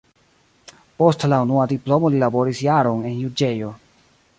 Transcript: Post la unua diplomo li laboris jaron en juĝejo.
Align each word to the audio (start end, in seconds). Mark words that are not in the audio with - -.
Post 1.01 1.27
la 1.33 1.39
unua 1.47 1.67
diplomo 1.75 2.13
li 2.15 2.25
laboris 2.27 2.67
jaron 2.71 3.09
en 3.13 3.23
juĝejo. 3.27 3.75